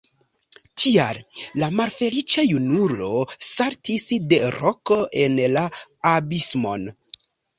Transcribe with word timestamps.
Tial 0.83 1.17
la 1.63 1.67
malfeliĉa 1.79 2.45
junulo 2.51 3.09
saltis 3.49 4.07
de 4.31 4.39
roko 4.57 4.97
en 5.25 5.37
la 5.57 5.67
abismon. 6.13 6.89